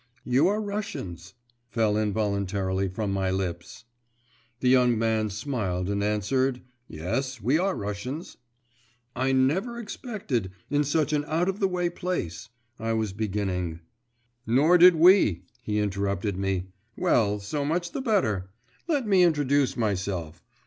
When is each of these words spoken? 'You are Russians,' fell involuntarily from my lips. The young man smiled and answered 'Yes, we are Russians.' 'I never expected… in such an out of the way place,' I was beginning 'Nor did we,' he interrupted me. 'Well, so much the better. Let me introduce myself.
'You 0.23 0.47
are 0.47 0.59
Russians,' 0.59 1.35
fell 1.69 1.95
involuntarily 1.95 2.89
from 2.89 3.11
my 3.11 3.29
lips. 3.29 3.85
The 4.59 4.67
young 4.67 4.97
man 4.97 5.29
smiled 5.29 5.91
and 5.91 6.03
answered 6.03 6.63
'Yes, 6.87 7.39
we 7.39 7.59
are 7.59 7.75
Russians.' 7.75 8.37
'I 9.15 9.33
never 9.33 9.77
expected… 9.77 10.49
in 10.71 10.83
such 10.83 11.13
an 11.13 11.23
out 11.27 11.47
of 11.47 11.59
the 11.59 11.67
way 11.67 11.87
place,' 11.87 12.49
I 12.79 12.93
was 12.93 13.13
beginning 13.13 13.81
'Nor 14.47 14.79
did 14.79 14.95
we,' 14.95 15.43
he 15.61 15.77
interrupted 15.77 16.35
me. 16.35 16.69
'Well, 16.97 17.39
so 17.39 17.63
much 17.63 17.91
the 17.91 18.01
better. 18.01 18.49
Let 18.87 19.05
me 19.05 19.21
introduce 19.21 19.77
myself. 19.77 20.41